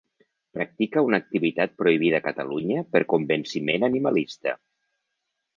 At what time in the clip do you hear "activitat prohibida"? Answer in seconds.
1.23-2.21